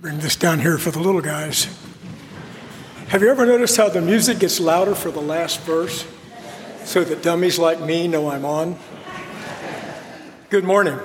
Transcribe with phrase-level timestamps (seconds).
[0.00, 1.64] Bring this down here for the little guys.
[3.08, 6.06] Have you ever noticed how the music gets louder for the last verse
[6.84, 8.78] so that dummies like me know I'm on?
[10.50, 11.00] Good morning.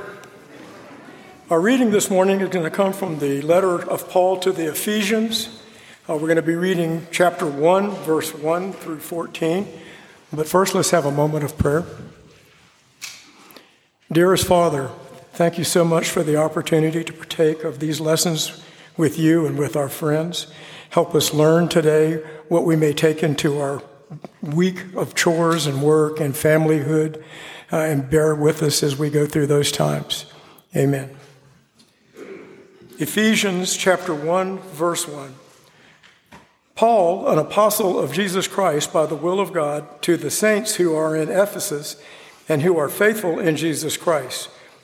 [1.50, 4.70] Our reading this morning is going to come from the letter of Paul to the
[4.70, 5.60] Ephesians.
[6.08, 9.68] Uh, we're going to be reading chapter 1, verse 1 through 14.
[10.32, 11.84] But first, let's have a moment of prayer.
[14.12, 14.92] Dearest Father,
[15.32, 18.64] thank you so much for the opportunity to partake of these lessons
[18.98, 20.48] with you and with our friends.
[20.90, 23.82] Help us learn today what we may take into our
[24.42, 27.24] week of chores and work and familyhood,
[27.72, 30.26] uh, and bear with us as we go through those times.
[30.76, 31.16] Amen.
[33.00, 35.34] Ephesians chapter 1, verse 1.
[36.76, 40.96] Paul, an apostle of Jesus Christ by the will of God, to the saints who
[40.96, 42.02] are in Ephesus
[42.50, 44.50] and who are faithful in Jesus Christ.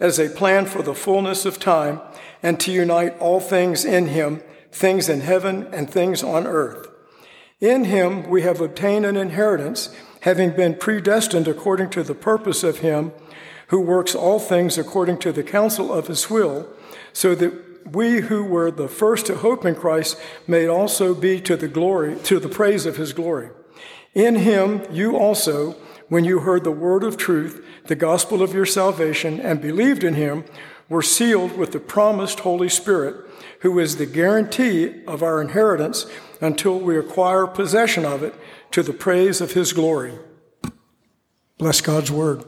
[0.00, 2.00] as a plan for the fullness of time
[2.42, 6.88] and to unite all things in him, things in heaven and things on earth.
[7.60, 12.78] In him we have obtained an inheritance, having been predestined according to the purpose of
[12.78, 13.12] him
[13.68, 16.68] who works all things according to the counsel of his will,
[17.12, 17.52] so that
[17.92, 22.16] we who were the first to hope in Christ may also be to the glory,
[22.24, 23.50] to the praise of his glory.
[24.14, 25.76] In him you also,
[26.08, 30.14] when you heard the word of truth, the gospel of your salvation, and believed in
[30.14, 30.44] him,
[30.88, 33.28] were sealed with the promised Holy Spirit,
[33.60, 36.06] who is the guarantee of our inheritance
[36.40, 38.34] until we acquire possession of it
[38.70, 40.14] to the praise of his glory.
[41.58, 42.44] Bless God's word.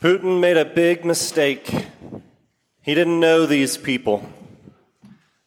[0.00, 1.68] Putin made a big mistake.
[2.82, 4.28] He didn't know these people.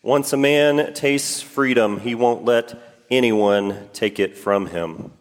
[0.10, 5.12] Once a man tastes freedom, he won't let anyone take it from him.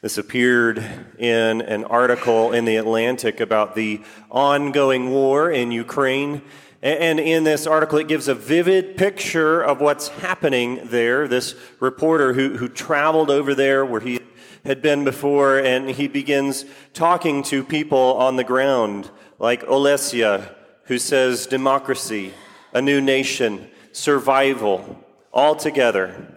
[0.00, 0.78] This appeared
[1.18, 4.00] in an article in The Atlantic about the
[4.30, 6.40] ongoing war in Ukraine.
[6.80, 11.28] And in this article, it gives a vivid picture of what's happening there.
[11.28, 14.20] This reporter who, who traveled over there where he
[14.64, 20.54] had been before, and he begins talking to people on the ground, like Olesia,
[20.84, 22.32] who says democracy,
[22.72, 26.34] a new nation, survival, all together.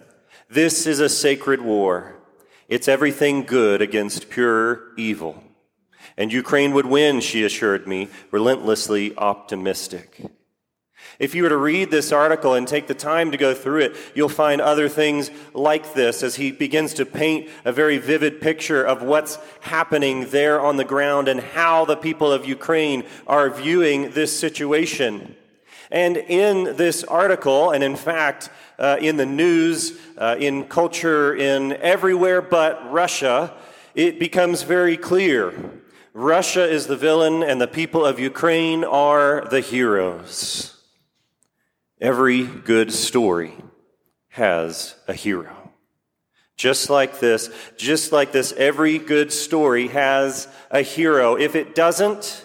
[0.49, 2.15] This is a sacred war.
[2.67, 5.43] It's everything good against pure evil.
[6.17, 10.21] And Ukraine would win, she assured me, relentlessly optimistic.
[11.19, 13.95] If you were to read this article and take the time to go through it,
[14.15, 18.83] you'll find other things like this as he begins to paint a very vivid picture
[18.83, 24.11] of what's happening there on the ground and how the people of Ukraine are viewing
[24.11, 25.35] this situation.
[25.91, 28.49] And in this article, and in fact,
[28.79, 33.53] uh, in the news, uh, in culture, in everywhere but Russia,
[33.95, 35.53] it becomes very clear.
[36.13, 40.75] Russia is the villain, and the people of Ukraine are the heroes.
[41.99, 43.53] Every good story
[44.29, 45.71] has a hero.
[46.55, 51.35] Just like this, just like this, every good story has a hero.
[51.35, 52.42] If it doesn't,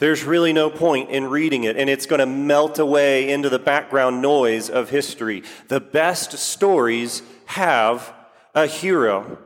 [0.00, 3.58] there's really no point in reading it, and it's going to melt away into the
[3.58, 5.44] background noise of history.
[5.68, 8.12] The best stories have
[8.54, 9.38] a hero.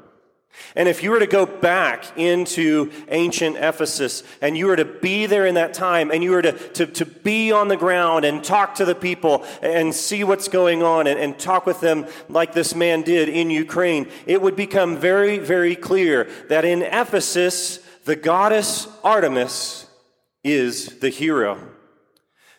[0.76, 5.26] And if you were to go back into ancient Ephesus and you were to be
[5.26, 8.42] there in that time and you were to, to, to be on the ground and
[8.42, 12.52] talk to the people and see what's going on and, and talk with them like
[12.54, 18.16] this man did in Ukraine, it would become very, very clear that in Ephesus, the
[18.16, 19.83] goddess Artemis
[20.44, 21.58] is the hero.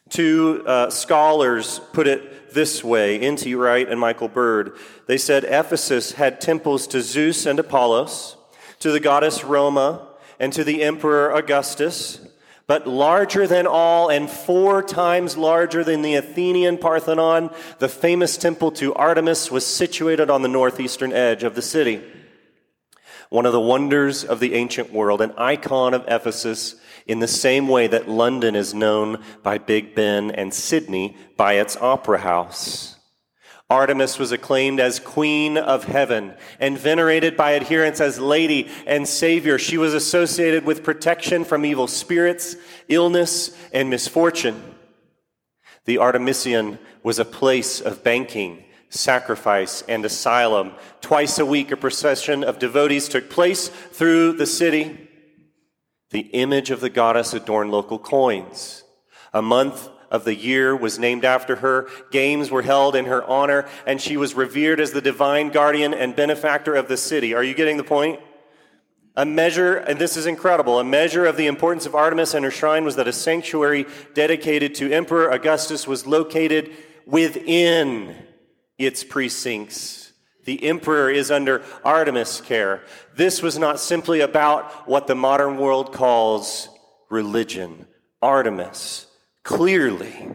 [0.10, 3.54] Two uh, scholars put it this way N.T.
[3.56, 4.78] Wright and Michael Bird.
[5.08, 8.38] They said Ephesus had temples to Zeus and Apollos,
[8.80, 10.08] to the goddess Roma,
[10.40, 12.20] and to the emperor Augustus.
[12.68, 18.72] But larger than all and four times larger than the Athenian Parthenon, the famous temple
[18.74, 22.02] to Artemis was situated on the northeastern edge of the city.
[23.30, 26.76] One of the wonders of the ancient world, an icon of Ephesus,
[27.08, 31.78] in the same way that London is known by Big Ben and Sydney by its
[31.78, 32.96] opera house.
[33.68, 39.58] Artemis was acclaimed as Queen of Heaven and venerated by adherents as Lady and Savior.
[39.58, 42.56] She was associated with protection from evil spirits,
[42.90, 44.76] illness, and misfortune.
[45.86, 50.74] The Artemision was a place of banking, sacrifice, and asylum.
[51.02, 55.10] Twice a week, a procession of devotees took place through the city.
[56.12, 58.84] The image of the goddess adorned local coins.
[59.34, 61.90] A month of the year was named after her.
[62.12, 66.16] Games were held in her honor, and she was revered as the divine guardian and
[66.16, 67.34] benefactor of the city.
[67.34, 68.20] Are you getting the point?
[69.18, 72.52] A measure, and this is incredible, a measure of the importance of Artemis and her
[72.52, 76.72] shrine was that a sanctuary dedicated to Emperor Augustus was located
[77.06, 78.16] within
[78.78, 80.12] its precincts.
[80.46, 82.84] The emperor is under Artemis care.
[83.16, 86.70] This was not simply about what the modern world calls
[87.10, 87.88] religion.
[88.22, 89.08] Artemis
[89.44, 90.32] Clearly,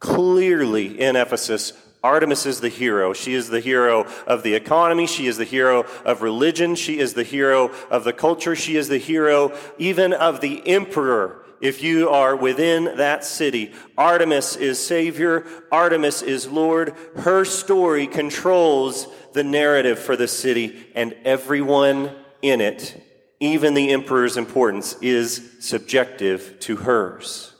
[0.00, 1.72] clearly in Ephesus,
[2.02, 3.12] Artemis is the hero.
[3.12, 5.06] She is the hero of the economy.
[5.06, 6.74] She is the hero of religion.
[6.74, 8.56] She is the hero of the culture.
[8.56, 11.44] She is the hero even of the emperor.
[11.60, 15.44] If you are within that city, Artemis is Savior.
[15.70, 16.94] Artemis is Lord.
[17.16, 23.02] Her story controls the narrative for the city and everyone in it,
[23.40, 27.54] even the emperor's importance, is subjective to hers.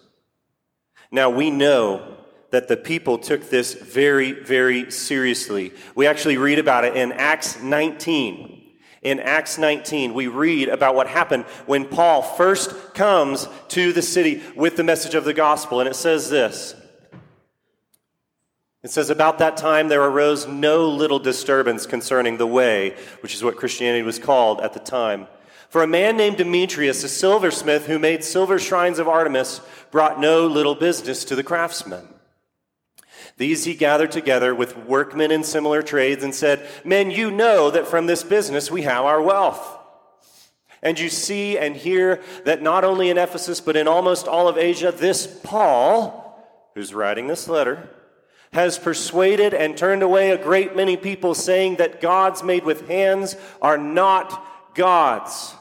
[1.12, 2.16] Now we know
[2.50, 5.72] that the people took this very, very seriously.
[5.94, 8.59] We actually read about it in Acts 19.
[9.02, 14.42] In Acts 19, we read about what happened when Paul first comes to the city
[14.54, 15.80] with the message of the gospel.
[15.80, 16.74] And it says this
[18.82, 23.42] It says, About that time there arose no little disturbance concerning the way, which is
[23.42, 25.28] what Christianity was called at the time.
[25.70, 29.60] For a man named Demetrius, a silversmith who made silver shrines of Artemis,
[29.90, 32.06] brought no little business to the craftsmen.
[33.40, 37.86] These he gathered together with workmen in similar trades and said, Men, you know that
[37.86, 39.78] from this business we have our wealth.
[40.82, 44.58] And you see and hear that not only in Ephesus, but in almost all of
[44.58, 47.88] Asia, this Paul, who's writing this letter,
[48.52, 53.36] has persuaded and turned away a great many people, saying that gods made with hands
[53.62, 55.54] are not gods.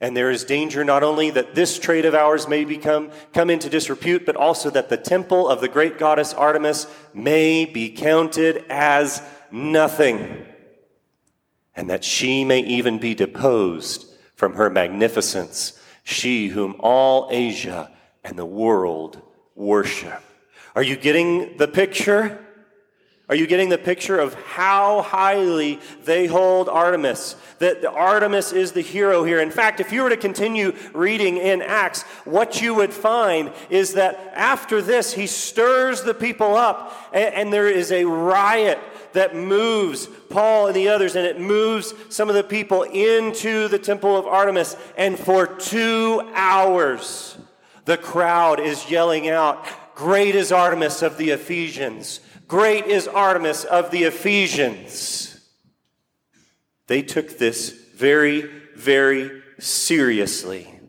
[0.00, 3.68] And there is danger not only that this trade of ours may become come into
[3.68, 9.20] disrepute, but also that the temple of the great goddess Artemis may be counted as
[9.50, 10.46] nothing,
[11.74, 14.06] and that she may even be deposed
[14.36, 17.90] from her magnificence, she whom all Asia
[18.22, 19.20] and the world
[19.56, 20.22] worship.
[20.76, 22.44] Are you getting the picture?
[23.28, 27.36] Are you getting the picture of how highly they hold Artemis?
[27.58, 29.38] That Artemis is the hero here.
[29.38, 33.94] In fact, if you were to continue reading in Acts, what you would find is
[33.94, 38.78] that after this, he stirs the people up, and, and there is a riot
[39.12, 43.78] that moves Paul and the others, and it moves some of the people into the
[43.78, 44.74] temple of Artemis.
[44.96, 47.36] And for two hours,
[47.84, 52.20] the crowd is yelling out, Great is Artemis of the Ephesians!
[52.48, 55.38] Great is Artemis of the Ephesians.
[56.86, 60.80] They took this very, very seriously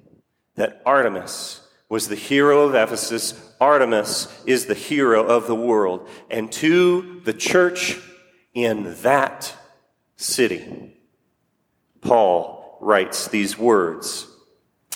[0.56, 3.34] that Artemis was the hero of Ephesus.
[3.60, 6.08] Artemis is the hero of the world.
[6.32, 8.00] And to the church
[8.54, 9.54] in that
[10.16, 10.96] city,
[12.00, 14.28] Paul writes these words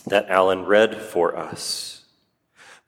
[0.05, 2.02] that Alan read for us.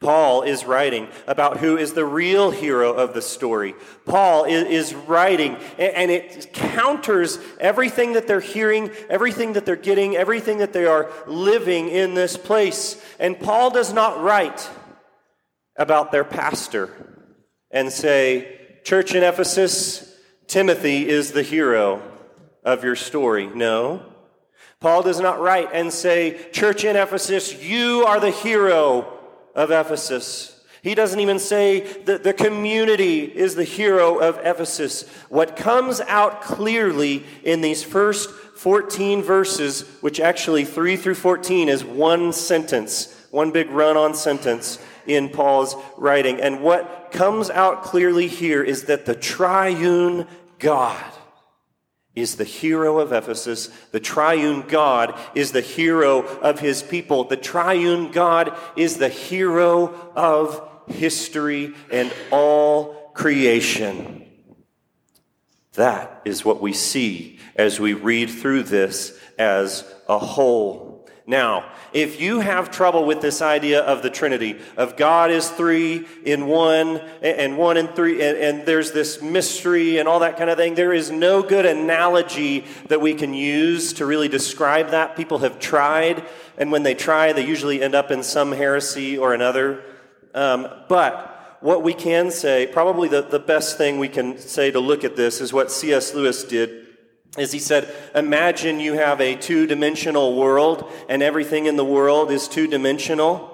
[0.01, 3.75] Paul is writing about who is the real hero of the story.
[4.05, 10.57] Paul is, writing, and it counters everything that they're hearing, everything that they're getting, everything
[10.57, 13.01] that they are living in this place.
[13.19, 14.69] And Paul does not write
[15.77, 16.91] about their pastor
[17.71, 20.13] and say, Church in Ephesus,
[20.47, 22.01] Timothy is the hero
[22.63, 23.47] of your story.
[23.47, 24.05] No.
[24.79, 29.14] Paul does not write and say, Church in Ephesus, you are the hero
[29.55, 30.51] of Ephesus.
[30.83, 35.09] He doesn't even say that the community is the hero of Ephesus.
[35.29, 41.83] What comes out clearly in these first 14 verses, which actually 3 through 14 is
[41.83, 46.39] one sentence, one big run on sentence in Paul's writing.
[46.39, 50.27] And what comes out clearly here is that the triune
[50.59, 51.03] God
[52.15, 53.69] is the hero of Ephesus.
[53.91, 57.25] The triune God is the hero of his people.
[57.25, 64.25] The triune God is the hero of history and all creation.
[65.73, 70.84] That is what we see as we read through this as a whole.
[71.27, 76.05] Now, if you have trouble with this idea of the Trinity, of God is three
[76.23, 80.51] in one, and one in three, and, and, there's this mystery and all that kind
[80.51, 85.15] of thing, there is no good analogy that we can use to really describe that.
[85.15, 86.23] People have tried,
[86.59, 89.81] and when they try, they usually end up in some heresy or another.
[90.35, 94.79] Um, but what we can say, probably the, the best thing we can say to
[94.79, 96.13] look at this is what C.S.
[96.13, 96.84] Lewis did
[97.37, 102.31] is he said, Imagine you have a two dimensional world and everything in the world
[102.31, 103.51] is two dimensional.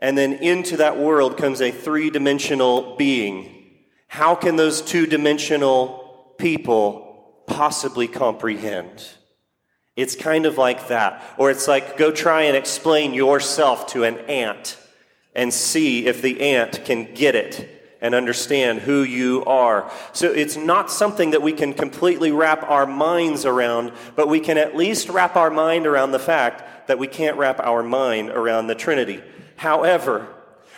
[0.00, 3.54] And then into that world comes a three dimensional being.
[4.06, 9.06] How can those two dimensional people possibly comprehend?
[9.96, 11.22] It's kind of like that.
[11.38, 14.78] Or it's like go try and explain yourself to an ant
[15.34, 19.90] and see if the ant can get it and understand who you are.
[20.12, 24.56] So it's not something that we can completely wrap our minds around, but we can
[24.56, 28.66] at least wrap our mind around the fact that we can't wrap our mind around
[28.66, 29.20] the Trinity.
[29.56, 30.28] However,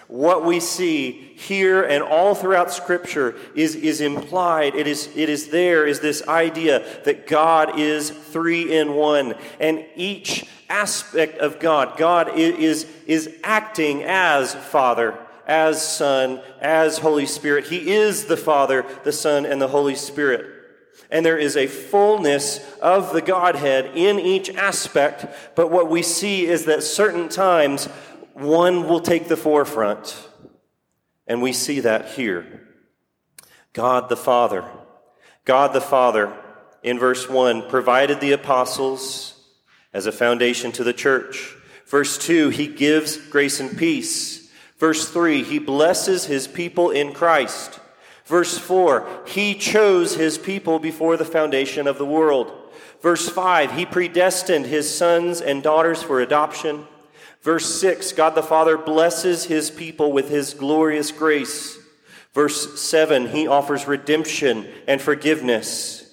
[0.09, 5.49] what we see here and all throughout Scripture is, is implied, it is, it is
[5.49, 9.35] there, is this idea that God is three in one.
[9.61, 15.17] And each aspect of God, God is, is acting as Father
[15.50, 17.66] as Son, as Holy Spirit.
[17.66, 20.47] He is the Father, the Son, and the Holy Spirit.
[21.11, 25.26] And there is a fullness of the Godhead in each aspect,
[25.57, 27.87] but what we see is that certain times
[28.35, 30.28] one will take the forefront.
[31.26, 32.69] And we see that here.
[33.73, 34.64] God the Father.
[35.45, 36.33] God the Father,
[36.85, 39.35] in verse 1, provided the apostles
[39.92, 41.57] as a foundation to the church.
[41.87, 44.39] Verse 2, he gives grace and peace.
[44.81, 47.79] Verse 3, he blesses his people in Christ.
[48.25, 52.51] Verse 4, he chose his people before the foundation of the world.
[53.03, 56.87] Verse 5, he predestined his sons and daughters for adoption.
[57.43, 61.79] Verse 6, God the Father blesses his people with his glorious grace.
[62.33, 66.11] Verse 7, he offers redemption and forgiveness.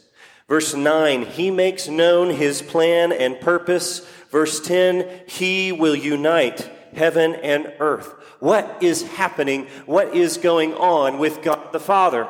[0.50, 4.00] Verse 9, he makes known his plan and purpose.
[4.30, 8.14] Verse 10, he will unite heaven and earth.
[8.40, 9.68] What is happening?
[9.86, 12.28] What is going on with God the Father?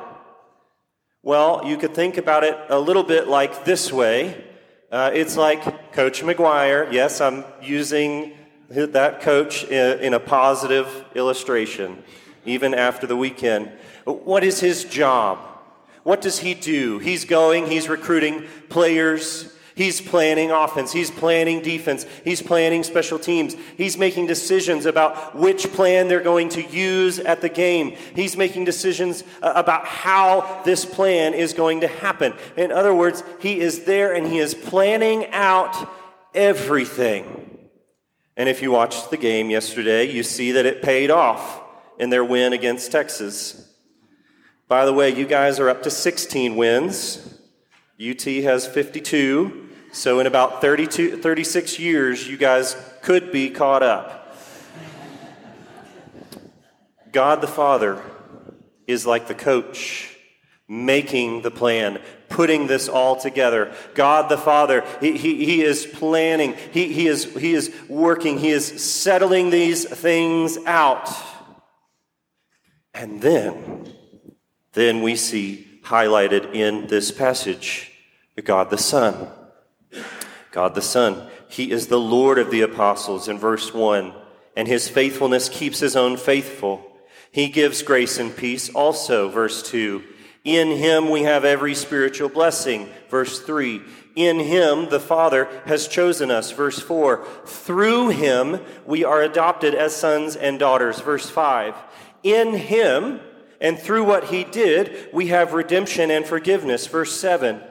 [1.24, 4.46] Well, you could think about it a little bit like this way.
[4.92, 6.92] Uh, it's like Coach McGuire.
[6.94, 8.38] Yes, I'm using
[8.70, 12.04] that coach in, in a positive illustration,
[12.46, 13.72] even after the weekend.
[14.06, 15.40] What is his job?
[16.04, 17.00] What does he do?
[17.00, 20.92] He's going, he's recruiting players, He's planning offense.
[20.92, 22.08] He's planning defense.
[22.24, 23.56] He's planning special teams.
[23.78, 27.96] He's making decisions about which plan they're going to use at the game.
[28.16, 32.34] He's making decisions uh, about how this plan is going to happen.
[32.56, 35.76] In other words, he is there and he is planning out
[36.34, 37.60] everything.
[38.36, 41.62] And if you watched the game yesterday, you see that it paid off
[42.00, 43.72] in their win against Texas.
[44.68, 47.40] By the way, you guys are up to 16 wins.
[48.02, 49.66] UT has 52.
[49.98, 54.38] So, in about 32, 36 years, you guys could be caught up.
[57.12, 58.00] God the Father
[58.86, 60.16] is like the coach
[60.68, 62.00] making the plan,
[62.30, 63.74] putting this all together.
[63.96, 68.52] God the Father, He, he, he is planning, he, he, is, he is working, He
[68.52, 71.10] is settling these things out.
[72.94, 73.92] And then,
[74.74, 77.92] then we see highlighted in this passage
[78.44, 79.32] God the Son.
[80.58, 81.22] God the Son.
[81.48, 84.12] He is the Lord of the apostles in verse 1,
[84.56, 86.98] and his faithfulness keeps his own faithful.
[87.32, 90.02] He gives grace and peace also, verse 2.
[90.44, 93.84] In him we have every spiritual blessing, verse 3.
[94.16, 97.24] In him the Father has chosen us, verse 4.
[97.46, 101.76] Through him we are adopted as sons and daughters, verse 5.
[102.24, 103.20] In him
[103.62, 107.62] and through what he did, we have redemption and forgiveness, verse 7.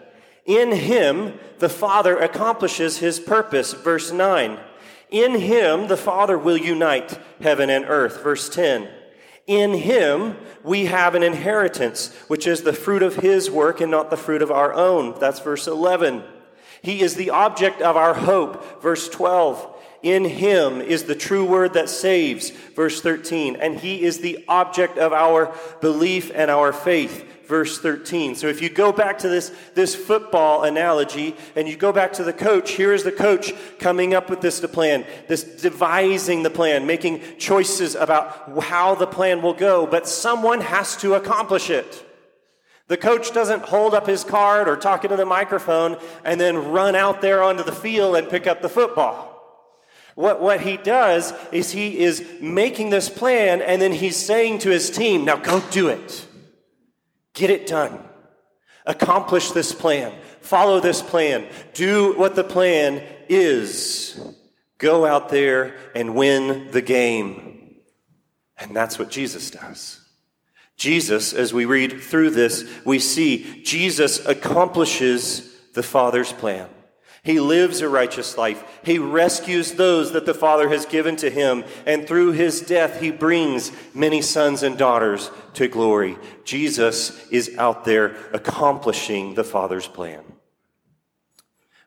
[0.47, 3.73] In him, the Father accomplishes his purpose.
[3.73, 4.59] Verse 9.
[5.11, 8.23] In him, the Father will unite heaven and earth.
[8.23, 8.88] Verse 10.
[9.47, 14.11] In him, we have an inheritance, which is the fruit of his work and not
[14.11, 15.19] the fruit of our own.
[15.21, 16.25] That's verse 11.
[16.83, 18.83] He is the object of our hope.
[18.83, 19.75] Verse 12.
[20.07, 24.99] In him is the true word that saves, verse 13, and he is the object
[24.99, 28.37] of our belief and our faith verse 13.
[28.37, 32.25] So if you go back to this, this football analogy and you go back to
[32.25, 36.87] the coach, here is the coach coming up with this plan, this devising the plan,
[36.87, 42.05] making choices about how the plan will go, but someone has to accomplish it.
[42.87, 46.95] The coach doesn't hold up his card or talk into the microphone and then run
[46.95, 49.36] out there onto the field and pick up the football.
[50.17, 54.71] What, what he does is he is making this plan and then he's saying to
[54.71, 56.27] his team, now go do it.
[57.35, 58.03] Get it done.
[58.87, 60.15] Accomplish this plan.
[60.41, 61.47] Follow this plan.
[61.75, 64.19] Do what the plan is.
[64.79, 67.77] Go out there and win the game.
[68.59, 70.01] And that's what Jesus does.
[70.79, 76.71] Jesus, as we read through this, we see Jesus accomplishes the Father's plan.
[77.26, 78.62] He lives a righteous life.
[78.85, 81.64] He rescues those that the Father has given to him.
[81.85, 86.18] And through his death, he brings many sons and daughters to glory.
[86.45, 90.23] Jesus is out there accomplishing the Father's plan.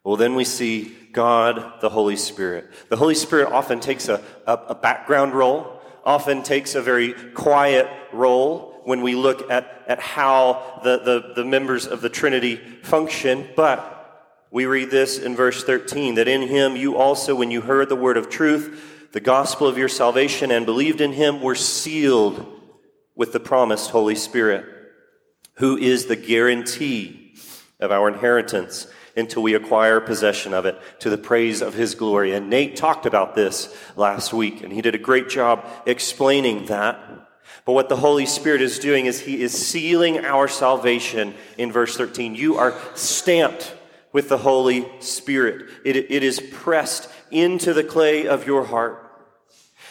[0.04, 2.70] Well, then we see God, the Holy Spirit.
[2.90, 7.88] The Holy Spirit often takes a, a, a background role, often takes a very quiet
[8.12, 13.48] role when we look at, at how the, the, the members of the Trinity function,
[13.56, 13.99] but
[14.52, 17.96] we read this in verse 13 that in him you also, when you heard the
[17.96, 22.46] word of truth, the gospel of your salvation, and believed in him, were sealed
[23.16, 24.66] with the promised Holy Spirit,
[25.56, 27.36] who is the guarantee
[27.80, 32.34] of our inheritance until we acquire possession of it to the praise of his glory.
[32.34, 37.00] And Nate talked about this last week, and he did a great job explaining that.
[37.66, 41.98] But what the Holy Spirit is doing is he is sealing our salvation in verse
[41.98, 42.36] 13.
[42.36, 43.76] You are stamped
[44.12, 45.70] with the Holy Spirit.
[45.86, 49.06] It, it is pressed into the clay of your heart.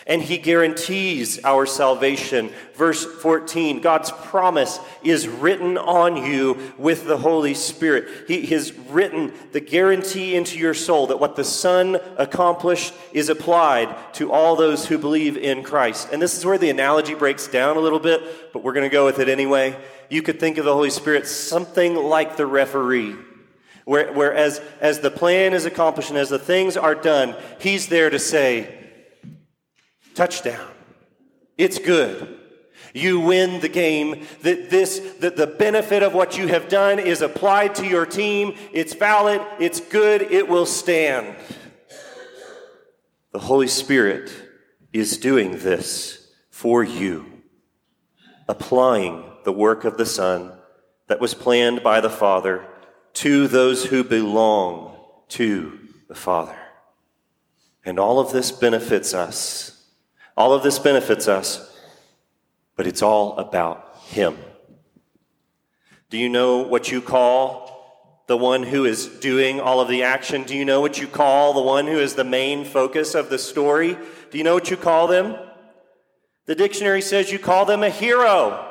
[0.06, 2.50] And he guarantees our salvation.
[2.75, 8.08] Verse 14, God's promise is written on you with the Holy Spirit.
[8.26, 13.94] He has written the guarantee into your soul that what the Son accomplished is applied
[14.14, 16.08] to all those who believe in Christ.
[16.10, 18.92] And this is where the analogy breaks down a little bit, but we're going to
[18.92, 19.76] go with it anyway.
[20.09, 23.14] You could think of the Holy Spirit something like the referee
[23.88, 28.11] where, whereas as the plan is accomplished and as the things are done, he's there
[28.11, 28.87] to say,
[30.14, 30.68] touchdown.
[31.57, 32.38] It's good.
[32.92, 34.27] You win the game.
[34.42, 38.57] That this, that the benefit of what you have done is applied to your team.
[38.74, 39.40] It's valid.
[39.59, 40.20] It's good.
[40.20, 41.35] It will stand.
[43.33, 44.31] The Holy Spirit
[44.92, 47.24] is doing this for you,
[48.48, 50.53] applying the work of the Son
[51.07, 52.67] that was planned by the Father
[53.18, 55.76] to those who belong to
[56.07, 56.57] the Father.
[57.85, 59.83] And all of this benefits us.
[60.37, 61.76] All of this benefits us,
[62.76, 64.38] but it's all about Him.
[66.11, 70.44] Do you know what you call the one who is doing all of the action?
[70.44, 73.38] Do you know what you call the one who is the main focus of the
[73.38, 73.98] story?
[74.31, 75.37] Do you know what you call them?
[76.46, 78.67] The dictionary says you call them a hero.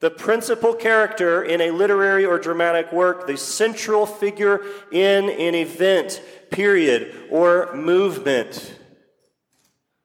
[0.00, 4.60] The principal character in a literary or dramatic work, the central figure
[4.92, 8.74] in an event, period, or movement.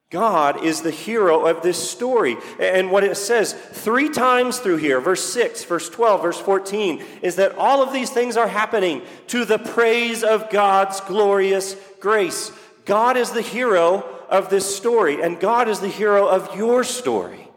[0.10, 2.38] God is the hero of this story.
[2.60, 7.38] And what it says three times through here, verse 6, verse 12, verse 14, is
[7.38, 12.52] that all of these things are happening to the praise of God's glorious grace.
[12.86, 17.50] God is the hero of this story, and God is the hero of your story,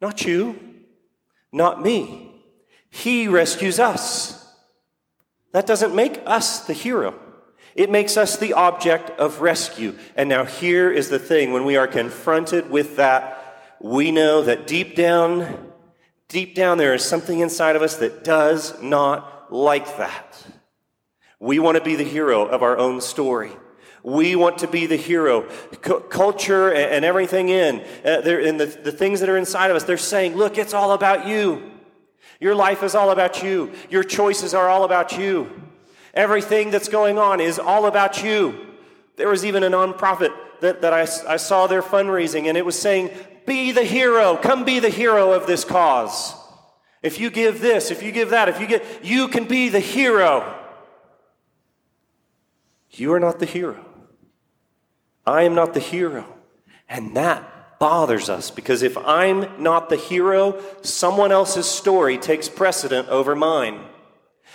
[0.00, 0.71] not you
[1.52, 2.42] not me.
[2.90, 4.38] He rescues us.
[5.52, 7.18] That doesn't make us the hero.
[7.74, 9.96] It makes us the object of rescue.
[10.16, 13.38] And now here is the thing when we are confronted with that,
[13.80, 15.72] we know that deep down,
[16.28, 20.46] deep down, there is something inside of us that does not like that.
[21.40, 23.52] We want to be the hero of our own story.
[24.02, 25.48] We want to be the hero.
[25.84, 29.84] C- culture and, everything in, uh, and the, the things that are inside of us,
[29.84, 31.70] they're saying, look, it's all about you.
[32.40, 33.72] Your life is all about you.
[33.88, 35.48] Your choices are all about you.
[36.14, 38.58] Everything that's going on is all about you.
[39.16, 42.78] There was even a nonprofit that, that I, I saw their fundraising, and it was
[42.78, 43.10] saying,
[43.46, 44.36] Be the hero.
[44.36, 46.34] Come be the hero of this cause.
[47.02, 49.80] If you give this, if you give that, if you get, you can be the
[49.80, 50.58] hero.
[52.90, 53.84] You are not the hero.
[55.26, 56.24] I am not the hero.
[56.88, 63.08] And that bothers us because if I'm not the hero, someone else's story takes precedent
[63.08, 63.80] over mine.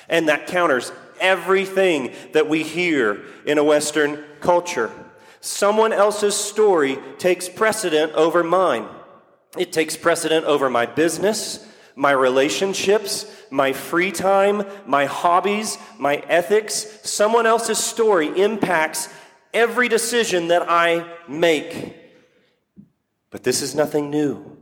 [0.08, 4.92] And that counters everything that we hear in a Western culture.
[5.42, 8.88] Someone else's story takes precedent over mine.
[9.58, 17.00] It takes precedent over my business, my relationships, my free time, my hobbies, my ethics.
[17.04, 19.10] Someone else's story impacts
[19.54, 21.96] every decision that I make.
[23.30, 24.58] But this is nothing new.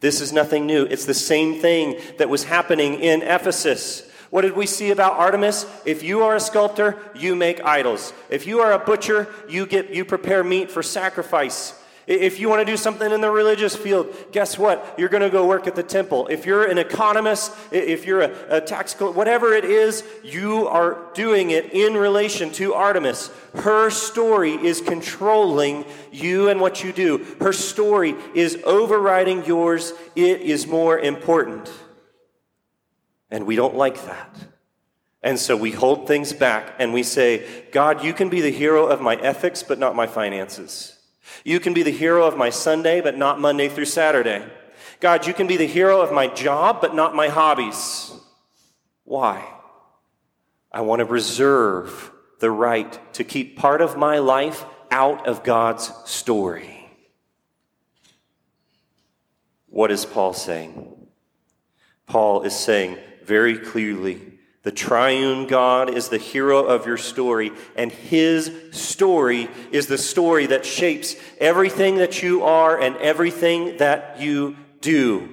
[0.00, 0.84] This is nothing new.
[0.84, 4.08] It's the same thing that was happening in Ephesus.
[4.30, 5.66] What did we see about Artemis?
[5.84, 8.12] If you are a sculptor, you make idols.
[8.28, 11.80] If you are a butcher, you get you prepare meat for sacrifice.
[12.06, 14.94] If you want to do something in the religious field, guess what?
[14.96, 16.28] You're going to go work at the temple.
[16.28, 20.98] If you're an economist, if you're a, a tax collector, whatever it is, you are
[21.14, 23.30] doing it in relation to Artemis.
[23.54, 27.26] Her story is controlling you and what you do.
[27.40, 29.92] Her story is overriding yours.
[30.14, 31.72] It is more important.
[33.32, 34.32] And we don't like that.
[35.24, 38.86] And so we hold things back and we say, God, you can be the hero
[38.86, 40.95] of my ethics, but not my finances.
[41.44, 44.44] You can be the hero of my Sunday, but not Monday through Saturday.
[45.00, 48.12] God, you can be the hero of my job, but not my hobbies.
[49.04, 49.46] Why?
[50.72, 55.90] I want to reserve the right to keep part of my life out of God's
[56.04, 56.88] story.
[59.68, 61.06] What is Paul saying?
[62.06, 64.35] Paul is saying very clearly
[64.66, 70.46] the triune God is the hero of your story, and his story is the story
[70.46, 75.28] that shapes everything that you are and everything that you do.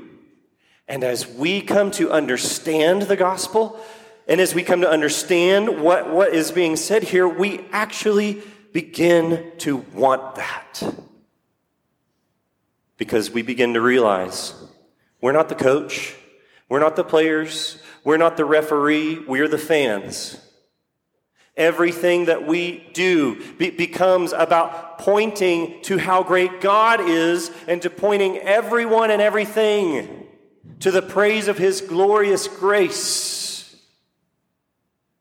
[0.88, 3.84] And as we come to understand the gospel,
[4.28, 9.52] and as we come to understand what, what is being said here, we actually begin
[9.58, 10.96] to want that.
[12.98, 14.54] Because we begin to realize
[15.22, 16.14] we're not the coach,
[16.70, 20.38] we're not the players, we're not the referee, we're the fans.
[21.56, 27.90] Everything that we do be- becomes about pointing to how great God is and to
[27.90, 30.28] pointing everyone and everything
[30.80, 33.76] to the praise of His glorious grace.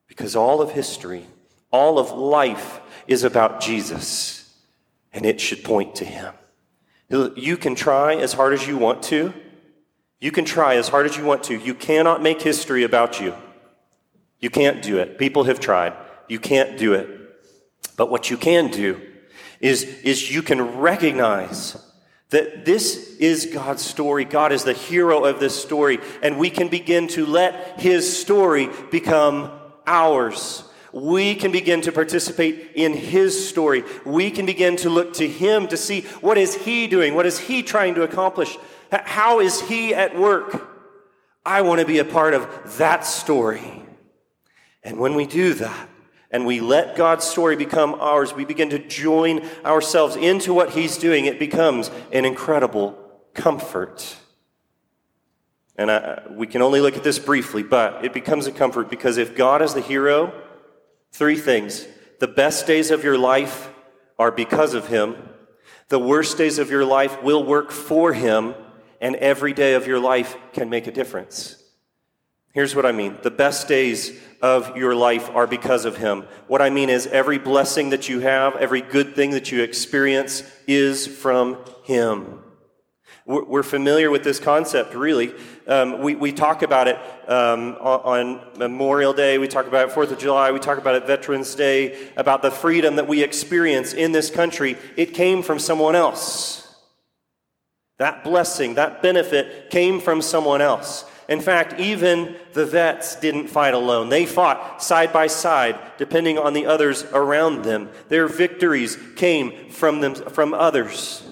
[0.09, 1.27] Because all of history,
[1.71, 4.53] all of life is about Jesus,
[5.13, 6.35] and it should point to Him.
[7.09, 9.35] You can try as hard as you want to.
[10.23, 11.59] You can try as hard as you want to.
[11.59, 13.35] You cannot make history about you.
[14.39, 15.19] You can't do it.
[15.19, 15.95] People have tried.
[16.29, 17.09] You can't do it.
[17.97, 19.01] But what you can do
[19.59, 21.77] is, is you can recognize
[22.31, 24.25] that this is God's story.
[24.25, 28.71] God is the hero of this story, and we can begin to let his story
[28.93, 29.51] become
[29.89, 30.63] ours.
[30.93, 33.83] We can begin to participate in his story.
[34.07, 37.17] We can begin to look to him to see what is he doing?
[37.17, 38.57] What is he trying to accomplish?
[38.93, 40.69] How is he at work?
[41.45, 43.85] I want to be a part of that story.
[44.85, 45.89] And when we do that,
[46.31, 50.97] and we let God's story become ours, we begin to join ourselves into what He's
[50.97, 52.99] doing, it becomes an incredible
[53.35, 54.17] comfort.
[55.77, 59.19] And I, we can only look at this briefly, but it becomes a comfort because
[59.19, 60.33] if God is the hero,
[61.13, 61.87] three things.
[62.21, 63.71] The best days of your life
[64.19, 65.17] are because of Him,
[65.89, 68.55] the worst days of your life will work for Him,
[69.03, 71.63] and every day of your life can make a difference.
[72.55, 76.25] Here's what I mean the best days of your life are because of Him.
[76.47, 80.43] What I mean is, every blessing that you have, every good thing that you experience
[80.67, 82.39] is from Him.
[83.25, 85.33] We're familiar with this concept, really.
[85.69, 90.11] Um, we, we talk about it um, on Memorial Day, we talk about it 4th
[90.11, 94.11] of July, we talk about it Veterans Day, about the freedom that we experience in
[94.11, 94.77] this country.
[94.97, 96.62] It came from someone else.
[98.03, 101.05] That blessing, that benefit came from someone else.
[101.29, 104.09] In fact, even the vets didn't fight alone.
[104.09, 107.91] They fought side by side, depending on the others around them.
[108.09, 111.23] Their victories came from them, from others.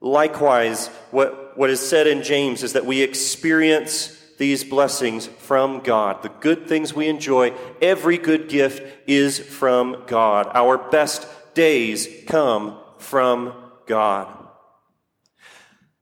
[0.00, 6.24] Likewise, what, what is said in James is that we experience these blessings from God.
[6.24, 10.50] The good things we enjoy, every good gift is from God.
[10.54, 13.54] Our best days come from
[13.86, 14.39] God.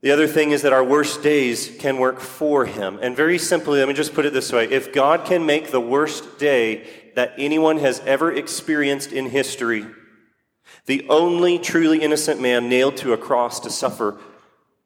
[0.00, 3.00] The other thing is that our worst days can work for him.
[3.02, 5.80] And very simply, let me just put it this way if God can make the
[5.80, 9.84] worst day that anyone has ever experienced in history,
[10.86, 14.18] the only truly innocent man nailed to a cross to suffer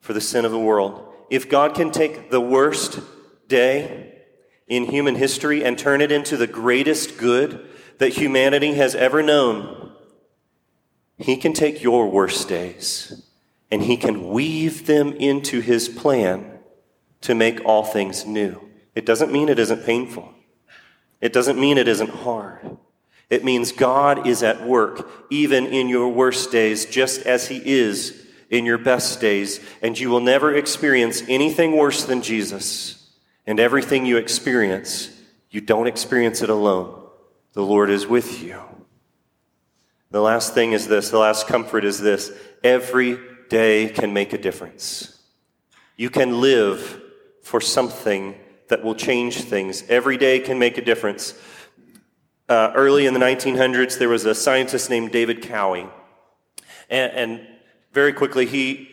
[0.01, 3.01] for the sin of the world, if God can take the worst
[3.49, 4.23] day
[4.67, 9.93] in human history and turn it into the greatest good that humanity has ever known,
[11.19, 13.23] he can take your worst days
[13.73, 16.59] and he can weave them into his plan
[17.23, 18.61] to make all things new.
[18.95, 20.31] It doesn't mean it isn't painful.
[21.23, 22.77] It doesn't mean it isn't hard.
[23.31, 28.27] It means God is at work even in your worst days, just as He is
[28.51, 29.59] in your best days.
[29.81, 33.11] And you will never experience anything worse than Jesus.
[33.47, 35.19] And everything you experience,
[35.51, 37.09] you don't experience it alone.
[37.55, 38.61] The Lord is with you.
[40.11, 42.31] The last thing is this the last comfort is this
[42.63, 43.19] every
[43.53, 45.21] day can make a difference.
[45.99, 47.03] You can live
[47.43, 48.35] for something
[48.69, 49.85] that will change things.
[49.91, 51.35] Every day can make a difference.
[52.49, 55.87] Uh, early in the 1900s, there was a scientist named David Cowie.
[56.89, 57.47] And, and
[57.93, 58.89] very quickly, he,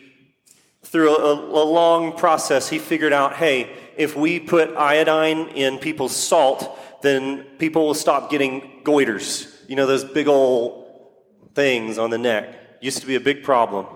[0.82, 6.14] through a, a long process, he figured out hey, if we put iodine in people's
[6.14, 9.48] salt, then people will stop getting goiters.
[9.68, 10.86] You know, those big old
[11.54, 12.82] things on the neck.
[12.82, 13.86] Used to be a big problem.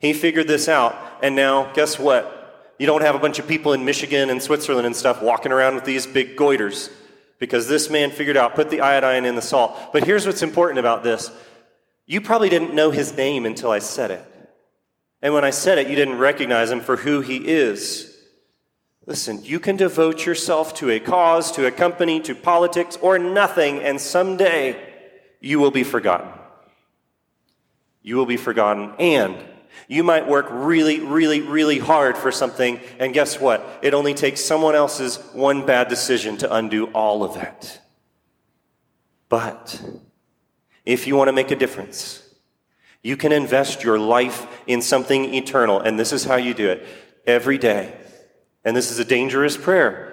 [0.00, 2.74] He figured this out, and now, guess what?
[2.78, 5.74] You don't have a bunch of people in Michigan and Switzerland and stuff walking around
[5.74, 6.90] with these big goiters
[7.38, 9.78] because this man figured out put the iodine in the salt.
[9.92, 11.30] But here's what's important about this
[12.06, 14.26] you probably didn't know his name until I said it.
[15.22, 18.16] And when I said it, you didn't recognize him for who he is.
[19.04, 23.80] Listen, you can devote yourself to a cause, to a company, to politics, or nothing,
[23.80, 24.76] and someday
[25.40, 26.28] you will be forgotten.
[28.02, 29.36] You will be forgotten, and
[29.88, 33.80] you might work really, really, really hard for something, and guess what?
[33.82, 37.80] It only takes someone else's one bad decision to undo all of it.
[39.28, 39.82] But
[40.84, 42.22] if you want to make a difference,
[43.02, 46.86] you can invest your life in something eternal, and this is how you do it
[47.26, 47.96] every day.
[48.64, 50.12] And this is a dangerous prayer,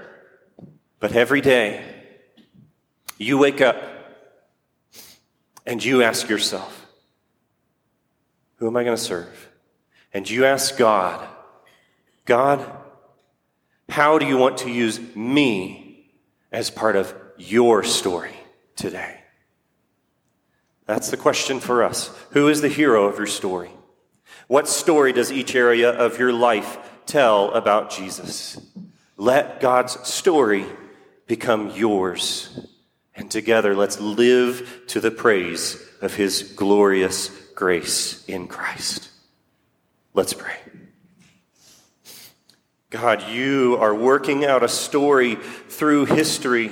[1.00, 1.84] but every day
[3.17, 3.76] you wake up
[5.65, 6.87] and you ask yourself,
[8.58, 9.48] Who am I going to serve?
[10.13, 11.28] and you ask God,
[12.26, 12.65] God,
[13.89, 16.10] how do you want to use me
[16.52, 18.36] as part of your story
[18.76, 19.22] today?
[20.88, 22.10] That's the question for us.
[22.32, 23.70] Who is the hero of your story?
[24.48, 28.60] What story does each area of your life tell about Jesus?
[29.17, 30.65] Let God's story
[31.28, 32.67] become yours.
[33.13, 39.10] And together, let's live to the praise of his glorious grace in Christ.
[40.13, 40.58] Let's pray.
[42.91, 46.70] God, you are working out a story through history,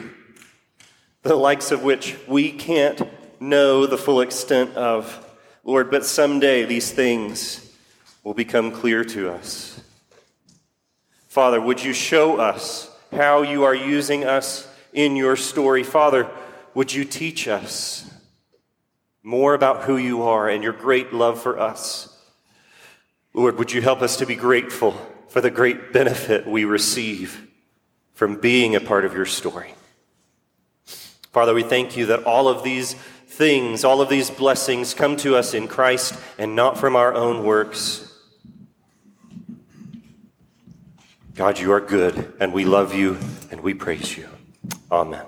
[1.24, 3.02] the likes of which we can't
[3.42, 5.28] know the full extent of.
[5.64, 7.68] Lord, but someday these things
[8.24, 9.82] will become clear to us.
[11.28, 15.82] Father, would you show us how you are using us in your story?
[15.82, 16.30] Father,
[16.76, 18.08] would you teach us
[19.26, 22.16] more about who you are and your great love for us?
[23.34, 24.92] Lord, would you help us to be grateful
[25.30, 27.48] for the great benefit we receive
[28.14, 29.74] from being a part of your story?
[31.32, 35.36] Father, we thank you that all of these things, all of these blessings come to
[35.36, 38.14] us in Christ and not from our own works.
[41.34, 43.18] God, you are good, and we love you,
[43.52, 44.30] and we praise you.
[44.92, 45.26] Amen.